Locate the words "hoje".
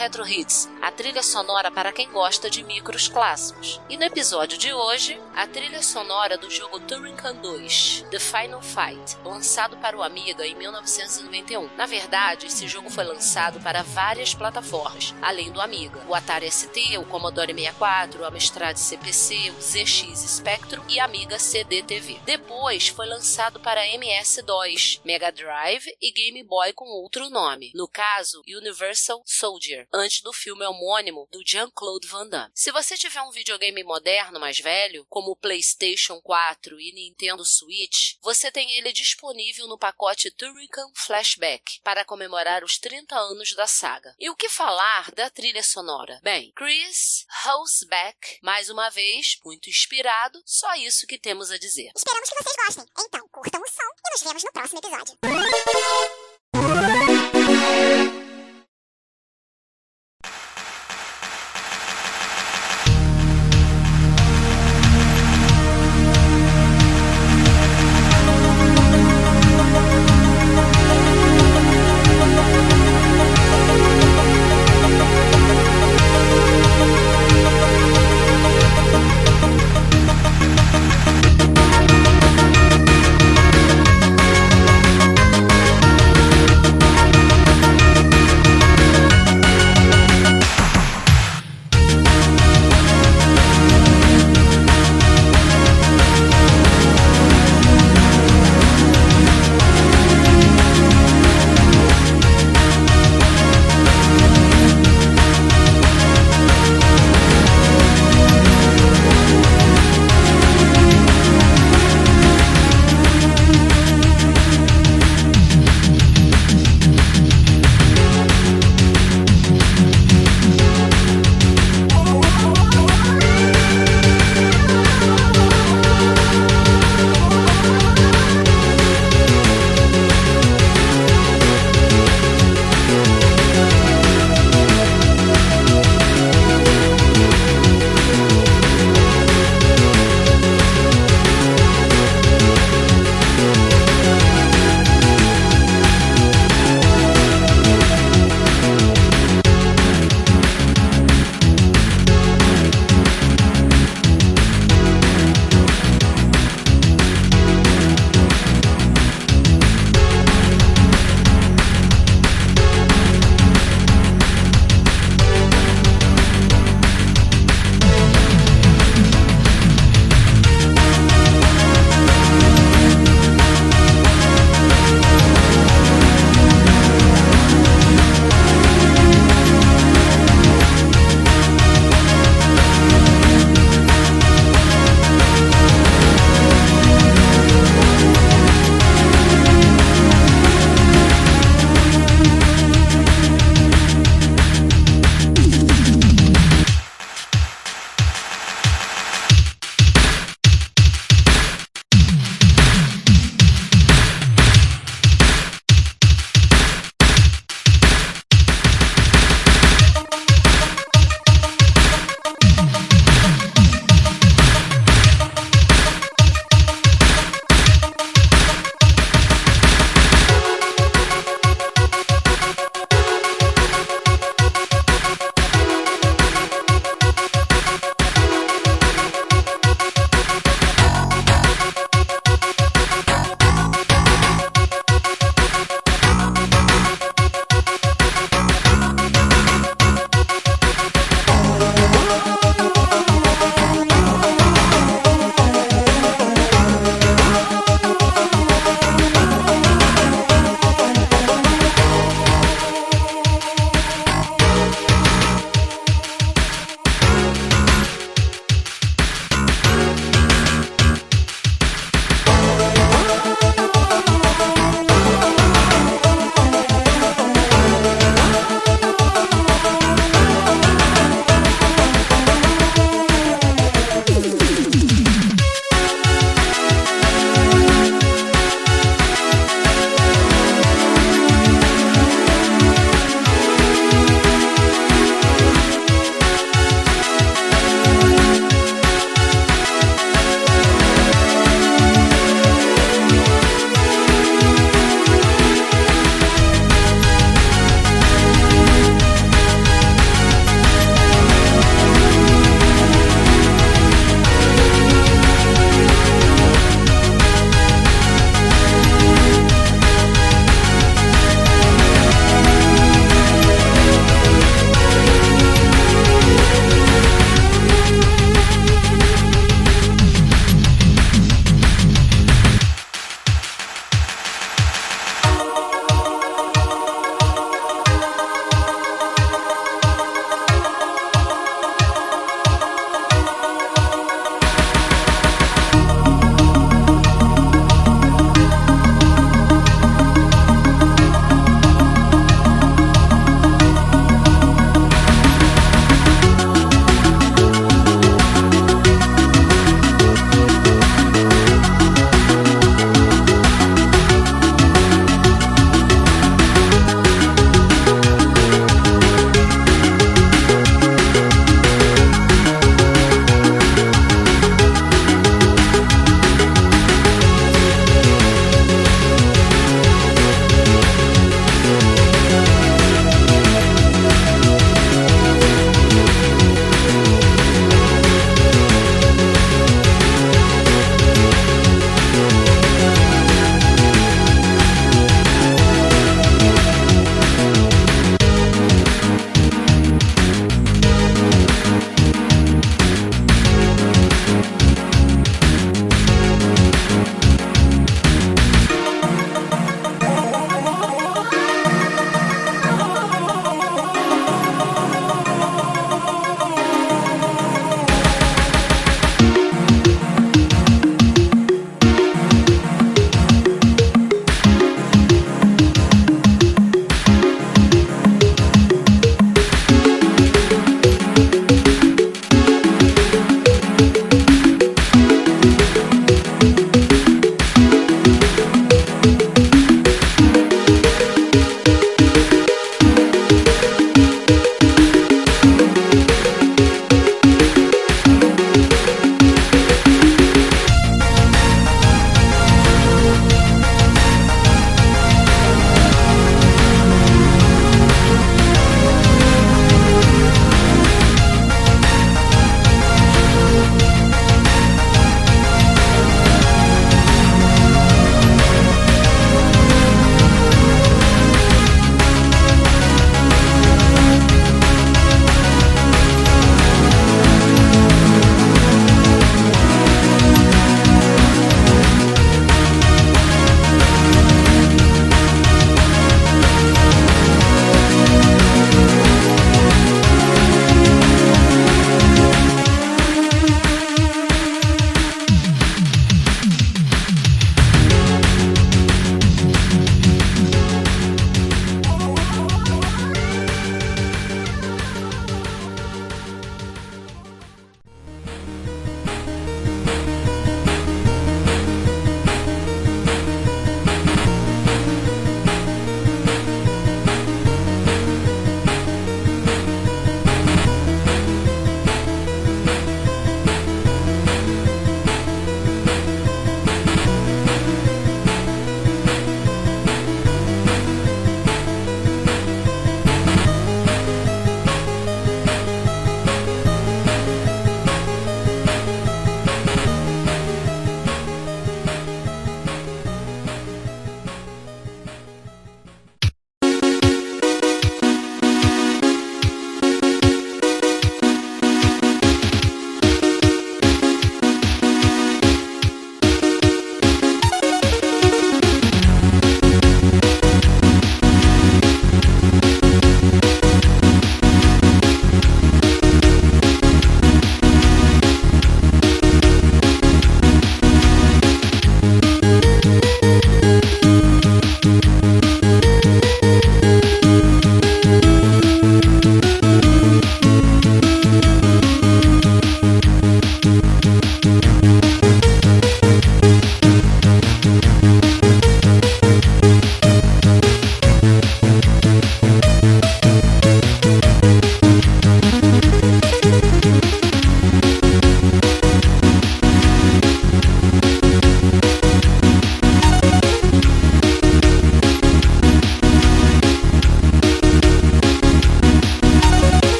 4.70-5.18